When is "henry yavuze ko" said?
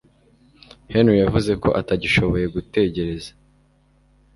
0.93-1.69